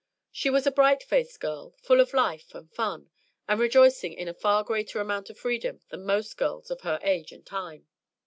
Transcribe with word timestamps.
She 0.31 0.49
was 0.49 0.65
a 0.65 0.71
bright 0.71 1.03
faced 1.03 1.39
girl, 1.39 1.75
full 1.79 2.01
of 2.01 2.11
life 2.15 2.55
and 2.55 2.73
fun, 2.73 3.11
and 3.47 3.59
rejoicing 3.59 4.13
in 4.13 4.27
a 4.27 4.33
far 4.33 4.63
greater 4.63 4.99
amount 4.99 5.29
of 5.29 5.37
freedom 5.37 5.79
than 5.89 6.07
most 6.07 6.37
girls 6.37 6.71
of 6.71 6.81
her 6.81 6.97
age 7.03 7.31
and 7.31 7.45
time. 7.45 7.85